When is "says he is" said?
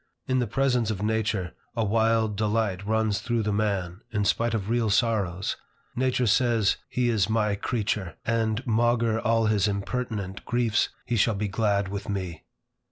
6.25-7.29